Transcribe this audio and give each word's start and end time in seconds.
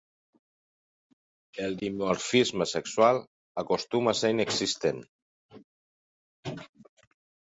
El 1.65 1.75
dimorfisme 1.81 2.65
sexual 2.71 3.19
acostuma 3.63 4.13
a 4.15 4.19
ser 4.21 4.31
inexistent. 4.35 5.05